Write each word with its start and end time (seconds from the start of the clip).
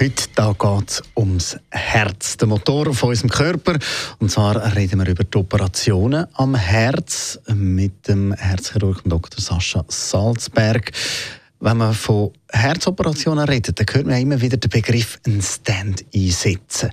Heute 0.00 0.28
geht 0.34 0.90
es 0.90 1.02
ums 1.16 1.56
Herz, 1.70 2.36
der 2.36 2.48
Motor 2.48 2.92
von 2.94 3.10
unserem 3.10 3.30
Körper. 3.30 3.78
Und 4.18 4.28
zwar 4.28 4.74
reden 4.74 4.98
wir 4.98 5.08
über 5.08 5.22
die 5.22 5.38
Operationen 5.38 6.26
am 6.32 6.56
Herz 6.56 7.38
mit 7.54 8.08
dem 8.08 8.32
Herzchirurgen 8.32 9.08
Dr. 9.08 9.40
Sascha 9.40 9.84
Salzberg. 9.86 10.90
Wenn 11.60 11.76
man 11.76 11.94
von 11.94 12.32
Herzoperationen 12.50 13.48
redet, 13.48 13.78
dann 13.78 13.86
hört 13.94 14.06
man 14.06 14.20
immer 14.20 14.40
wieder 14.40 14.56
den 14.56 14.68
Begriff 14.68 15.20
ein 15.26 15.40
Stand 15.40 16.04
einsetzen. 16.12 16.90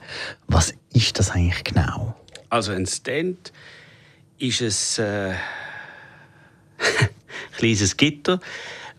Was 0.48 0.76
ist 0.94 1.18
das 1.18 1.32
eigentlich 1.32 1.64
genau? 1.64 2.16
Also 2.50 2.72
ein 2.72 2.86
Stand 2.86 3.52
ist 4.38 5.00
ein 5.00 5.32
äh, 5.32 5.36
kleines 7.58 7.98
Gitter, 7.98 8.40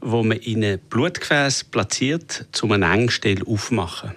wo 0.02 0.22
man 0.22 0.38
in 0.38 0.64
ein 0.64 0.78
Blutgefäß 0.90 1.64
platziert, 1.64 2.46
um 2.60 2.72
eine 2.72 2.92
Engstelle 2.92 3.46
aufzumachen. 3.46 4.12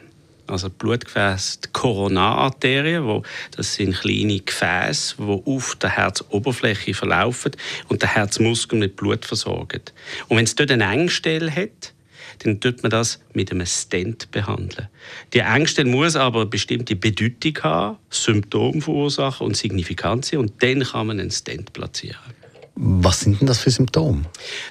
Also 0.48 0.70
Blutgefäß, 0.70 1.62
die 1.62 1.70
Koronararterien, 1.72 3.06
wo, 3.06 3.24
das 3.56 3.76
sind 3.76 3.96
kleine 3.96 4.40
Gefäße, 4.40 5.16
die 5.18 5.24
auf 5.24 5.76
der 5.76 5.96
Herzoberfläche 5.96 6.94
verlaufen 6.94 7.54
und 7.88 8.04
den 8.04 8.10
Herzmuskel 8.10 8.78
mit 8.78 8.96
Blut 8.96 9.26
versorgen. 9.26 9.82
Und 10.28 10.38
wenn 10.38 10.44
es 10.44 10.54
dort 10.56 10.72
eine 10.72 10.92
Engstelle 10.92 11.50
hat, 11.50 11.94
dann 12.40 12.60
tut 12.60 12.84
man 12.84 12.92
das 12.92 13.20
mit 13.34 13.52
einem 13.52 13.66
Stent 13.66 14.30
behandeln. 14.32 14.90
Die 15.34 15.40
Engstelle 15.40 15.90
muss 15.90 16.16
aber 16.16 16.42
eine 16.42 16.49
bestimmte 16.49 16.96
Bedeutung 16.96 17.64
haben, 17.64 17.98
Symptome 18.10 18.82
verursachen 18.82 19.48
und 19.48 19.58
signifikant 19.58 20.26
sein 20.26 20.40
und 20.42 20.62
dann 20.62 20.84
kann 20.84 21.08
man 21.08 21.20
einen 21.20 21.32
Stent 21.32 21.74
platzieren. 21.74 22.45
Was 22.76 23.21
sind 23.21 23.40
denn 23.40 23.48
das 23.48 23.59
für 23.59 23.71
Symptome? 23.71 24.23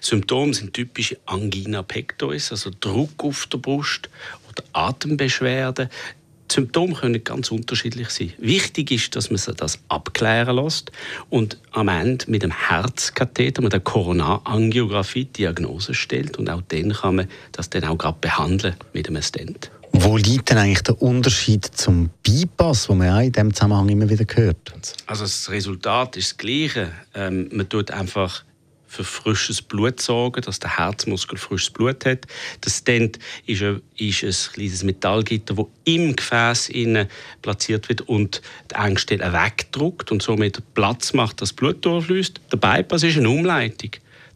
Symptome 0.02 0.52
sind 0.52 0.74
typische 0.74 1.18
Angina 1.24 1.82
pectoris, 1.82 2.50
also 2.50 2.70
Druck 2.78 3.24
auf 3.24 3.46
der 3.46 3.58
Brust 3.58 4.10
oder 4.50 4.62
Atembeschwerden. 4.74 5.88
Symptome 6.52 6.94
können 6.94 7.24
ganz 7.24 7.50
unterschiedlich 7.50 8.10
sein. 8.10 8.34
Wichtig 8.38 8.90
ist, 8.90 9.16
dass 9.16 9.30
man 9.30 9.40
das 9.56 9.78
abklären 9.88 10.54
lässt 10.54 10.92
und 11.30 11.58
am 11.72 11.88
Ende 11.88 12.30
mit 12.30 12.42
dem 12.42 12.52
Herzkatheter, 12.52 13.62
mit 13.62 13.72
der 13.72 13.80
Koronarangiographie 13.80 15.24
Diagnose 15.24 15.94
stellt 15.94 16.36
und 16.36 16.50
auch 16.50 16.62
dann 16.68 16.92
kann 16.92 17.16
man 17.16 17.28
das 17.52 17.70
dann 17.70 17.84
auch 17.84 17.96
gerade 17.96 18.18
behandeln 18.20 18.76
mit 18.92 19.08
einem 19.08 19.22
Stent. 19.22 19.70
Wo 20.04 20.18
liegt 20.18 20.50
denn 20.50 20.58
eigentlich 20.58 20.82
der 20.82 21.00
Unterschied 21.00 21.64
zum 21.64 22.10
Bypass, 22.22 22.90
wo 22.90 22.94
man 22.94 23.06
ja 23.06 23.20
in 23.22 23.32
diesem 23.32 23.54
Zusammenhang 23.54 23.88
immer 23.88 24.10
wieder 24.10 24.26
hört? 24.34 24.74
Also 25.06 25.24
das 25.24 25.48
Resultat 25.48 26.18
ist 26.18 26.32
das 26.32 26.36
gleiche. 26.36 26.92
Ähm, 27.14 27.48
man 27.50 27.66
tut 27.70 27.90
einfach 27.90 28.44
für 28.86 29.02
frisches 29.02 29.62
Blut 29.62 30.02
sorgen, 30.02 30.42
dass 30.42 30.58
der 30.58 30.76
Herzmuskel 30.76 31.38
frisches 31.38 31.70
Blut 31.70 32.04
hat. 32.04 32.26
Das 32.60 32.76
Stent 32.80 33.18
ist 33.46 33.62
ein, 33.62 33.80
ist 33.96 34.22
ein 34.22 34.52
kleines 34.52 34.82
Metallgitter, 34.82 35.54
das 35.54 35.66
im 35.84 36.14
Gefäß 36.14 36.70
platziert 37.40 37.88
wird 37.88 38.02
und 38.02 38.42
die 38.70 38.74
Engstelle 38.74 39.32
wegdruckt 39.32 40.12
und 40.12 40.22
somit 40.22 40.62
Platz 40.74 41.14
macht, 41.14 41.40
dass 41.40 41.48
das 41.48 41.56
Blut 41.56 41.82
durchfließt. 41.82 42.42
Der 42.52 42.58
Bypass 42.58 43.04
ist 43.04 43.16
eine 43.16 43.30
Umleitung. 43.30 43.92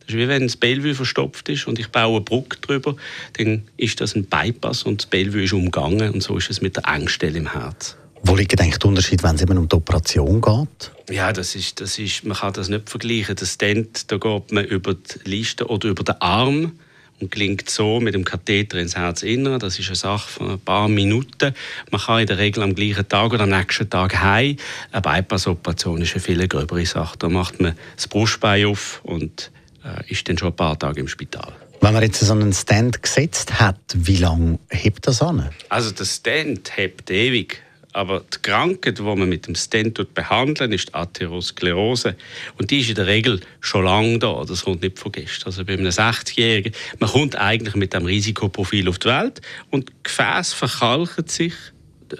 Das 0.08 0.14
ist 0.14 0.22
wie 0.22 0.28
wenn 0.28 0.44
das 0.44 0.56
Bellevue 0.56 0.94
verstopft 0.94 1.50
ist 1.50 1.66
und 1.66 1.78
ich 1.78 1.88
baue 1.88 2.16
eine 2.16 2.20
Brücke 2.22 2.56
drüber, 2.62 2.96
dann 3.34 3.64
ist 3.76 4.00
das 4.00 4.16
ein 4.16 4.24
Bypass 4.24 4.84
und 4.84 5.02
das 5.02 5.06
Bellevue 5.06 5.42
ist 5.42 5.52
umgangen 5.52 6.12
und 6.12 6.22
so 6.22 6.38
ist 6.38 6.48
es 6.48 6.62
mit 6.62 6.76
der 6.76 6.88
Engstelle 6.88 7.36
im 7.36 7.52
Herz. 7.52 7.94
Wo 8.22 8.34
liegt 8.34 8.58
eigentlich 8.58 8.78
der 8.78 8.88
Unterschied, 8.88 9.22
wenn 9.22 9.34
es 9.34 9.42
eben 9.42 9.58
um 9.58 9.68
die 9.68 9.76
Operation 9.76 10.40
geht? 10.40 11.14
Ja, 11.14 11.30
das 11.34 11.54
ist, 11.54 11.82
das 11.82 11.98
ist, 11.98 12.24
man 12.24 12.38
kann 12.38 12.54
das 12.54 12.70
nicht 12.70 12.88
vergleichen. 12.88 13.36
Das 13.36 13.52
Stent, 13.52 14.10
da 14.10 14.16
geht 14.16 14.50
man 14.50 14.64
über 14.64 14.94
die 14.94 15.28
Liste 15.28 15.66
oder 15.66 15.90
über 15.90 16.04
den 16.04 16.18
Arm 16.22 16.72
und 17.20 17.30
gelingt 17.30 17.68
so 17.68 18.00
mit 18.00 18.14
dem 18.14 18.24
Katheter 18.24 18.78
ins 18.78 18.96
Herzinnere. 18.96 19.58
Das 19.58 19.78
ist 19.78 19.88
eine 19.88 19.96
Sache 19.96 20.26
von 20.26 20.52
ein 20.52 20.58
paar 20.58 20.88
Minuten. 20.88 21.54
Man 21.90 22.00
kann 22.00 22.20
in 22.20 22.26
der 22.26 22.38
Regel 22.38 22.62
am 22.62 22.74
gleichen 22.74 23.06
Tag 23.06 23.34
oder 23.34 23.42
am 23.42 23.50
nächsten 23.50 23.90
Tag 23.90 24.18
heim. 24.22 24.56
Eine 24.90 25.02
Bypass-Operation 25.02 26.00
ist 26.00 26.14
eine 26.14 26.22
viel 26.22 26.48
gröbere 26.48 26.86
Sache. 26.86 27.18
Da 27.18 27.28
macht 27.28 27.60
man 27.60 27.76
das 27.94 28.08
Brustbein 28.08 28.64
auf 28.64 29.02
und 29.04 29.50
ist 30.08 30.28
dann 30.28 30.38
schon 30.38 30.48
ein 30.48 30.56
paar 30.56 30.78
Tage 30.78 31.00
im 31.00 31.08
Spital. 31.08 31.52
Wenn 31.80 31.92
man 31.92 32.02
jetzt 32.02 32.20
so 32.20 32.32
einen 32.32 32.52
Stand 32.52 33.02
gesetzt 33.02 33.60
hat, 33.60 33.78
wie 33.94 34.16
lange 34.16 34.58
hebt 34.70 35.06
das 35.06 35.22
an? 35.22 35.48
Also 35.68 35.92
der 35.92 36.04
Stand 36.04 36.76
hebt 36.76 37.10
ewig. 37.10 37.62
Aber 37.92 38.20
die 38.20 38.38
Krankheit, 38.42 38.98
die 38.98 39.02
man 39.02 39.28
mit 39.28 39.46
dem 39.46 39.54
Stent 39.54 40.14
behandeln, 40.14 40.72
ist 40.72 40.88
die 40.88 40.94
Atherosklerose. 40.94 42.16
Und 42.58 42.70
die 42.70 42.80
ist 42.80 42.90
in 42.90 42.94
der 42.94 43.06
Regel 43.06 43.40
schon 43.60 43.84
lange 43.84 44.18
da. 44.18 44.44
Das 44.46 44.64
kommt 44.64 44.82
nicht 44.82 44.98
von 44.98 45.10
gestern. 45.10 45.46
Also 45.46 45.64
bei 45.64 45.72
einem 45.72 45.86
60-Jährigen, 45.86 46.72
man 46.98 47.10
kommt 47.10 47.36
eigentlich 47.36 47.74
mit 47.76 47.94
dem 47.94 48.04
Risikoprofil 48.04 48.88
auf 48.88 48.98
die 48.98 49.08
Welt 49.08 49.40
und 49.70 50.04
Gefäß 50.04 50.52
verkalken 50.52 51.26
sich 51.26 51.54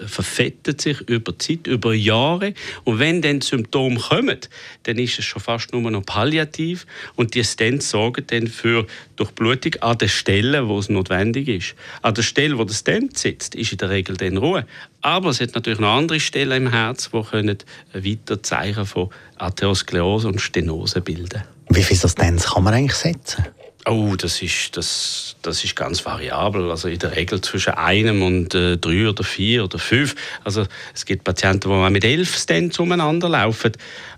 verfettet 0.05 0.81
sich 0.81 1.01
über 1.01 1.37
Zeit, 1.37 1.67
über 1.67 1.93
Jahre. 1.93 2.53
Und 2.83 2.99
wenn 2.99 3.21
dann 3.21 3.41
Symptome 3.41 3.99
kommen, 3.99 4.39
dann 4.83 4.97
ist 4.97 5.19
es 5.19 5.25
schon 5.25 5.41
fast 5.41 5.73
nur 5.73 5.89
noch 5.89 6.05
palliativ. 6.05 6.85
Und 7.15 7.35
die 7.35 7.43
Stents 7.43 7.89
sorgen 7.89 8.25
dann 8.27 8.47
für 8.47 8.87
Durchblutung 9.15 9.75
an 9.81 9.97
der 9.97 10.07
Stelle, 10.07 10.67
wo 10.67 10.79
es 10.79 10.89
notwendig 10.89 11.47
ist. 11.47 11.75
An 12.01 12.13
der 12.13 12.23
Stelle, 12.23 12.57
wo 12.57 12.63
der 12.63 12.75
Stent 12.75 13.17
sitzt, 13.17 13.55
ist 13.55 13.71
in 13.71 13.77
der 13.77 13.89
Regel 13.89 14.17
dann 14.17 14.37
Ruhe. 14.37 14.65
Aber 15.01 15.29
es 15.29 15.39
hat 15.39 15.55
natürlich 15.55 15.79
noch 15.79 15.95
andere 15.95 16.19
Stellen 16.19 16.67
im 16.67 16.71
Herz, 16.71 17.09
die 17.13 17.21
können 17.21 17.57
weiter 17.93 18.43
Zeichen 18.43 18.85
von 18.85 19.09
Atherosklerose 19.37 20.27
und 20.27 20.41
Stenose 20.41 21.01
bilden. 21.01 21.43
Wie 21.69 21.83
viele 21.83 22.09
Stents 22.09 22.51
kann 22.51 22.63
man 22.63 22.73
eigentlich 22.73 22.95
setzen? 22.95 23.45
Oh, 23.85 24.15
das 24.15 24.41
ist, 24.41 24.75
das, 24.77 25.35
das 25.41 25.63
ist 25.63 25.75
ganz 25.75 26.05
variabel. 26.05 26.69
Also 26.69 26.87
in 26.89 26.99
der 26.99 27.15
Regel 27.15 27.41
zwischen 27.41 27.73
einem 27.73 28.21
und 28.21 28.53
äh, 28.53 28.77
drei 28.77 29.07
oder 29.07 29.23
vier 29.23 29.63
oder 29.63 29.79
fünf. 29.79 30.15
Also 30.43 30.65
es 30.93 31.05
gibt 31.05 31.23
Patienten, 31.23 31.69
die 31.69 31.89
mit 31.89 32.03
elf 32.03 32.37
Stents 32.37 32.77
umeinander 32.79 33.29
laufen. 33.29 33.71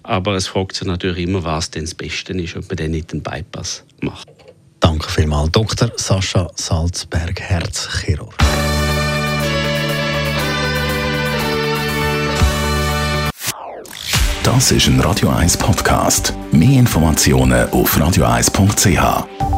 Aber 0.03 0.35
es 0.35 0.47
fragt 0.47 0.75
sich 0.75 0.87
natürlich 0.87 1.19
immer, 1.27 1.43
was 1.43 1.71
denn 1.71 1.83
das 1.83 1.95
Beste 1.95 2.33
ist, 2.33 2.55
ob 2.55 2.67
man 2.67 2.77
dann 2.77 2.91
nicht 2.91 3.11
einen 3.13 3.21
Bypass 3.21 3.83
macht. 4.01 4.27
Danke 4.79 5.09
vielmals, 5.09 5.51
Dr. 5.51 5.91
Sascha 5.95 6.49
Salzberg, 6.55 7.39
Herzchirurg. 7.39 8.35
Das 14.43 14.71
ist 14.71 14.87
ein 14.87 14.99
Radio 14.99 15.29
1 15.29 15.55
Podcast. 15.57 16.33
Mehr 16.51 16.79
Informationen 16.79 17.69
auf 17.69 17.95
radio1.ch. 17.95 19.50